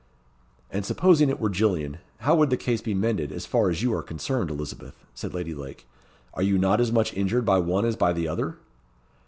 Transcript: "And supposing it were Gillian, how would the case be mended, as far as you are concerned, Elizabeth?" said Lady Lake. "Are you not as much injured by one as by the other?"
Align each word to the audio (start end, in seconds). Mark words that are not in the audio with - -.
"And 0.71 0.83
supposing 0.83 1.29
it 1.29 1.39
were 1.39 1.47
Gillian, 1.51 1.99
how 2.21 2.33
would 2.33 2.49
the 2.49 2.57
case 2.57 2.81
be 2.81 2.95
mended, 2.95 3.31
as 3.31 3.45
far 3.45 3.69
as 3.69 3.83
you 3.83 3.93
are 3.93 4.01
concerned, 4.01 4.49
Elizabeth?" 4.49 5.05
said 5.13 5.35
Lady 5.35 5.53
Lake. 5.53 5.85
"Are 6.33 6.41
you 6.41 6.57
not 6.57 6.81
as 6.81 6.91
much 6.91 7.13
injured 7.13 7.45
by 7.45 7.59
one 7.59 7.85
as 7.85 7.95
by 7.95 8.11
the 8.11 8.27
other?" 8.27 8.57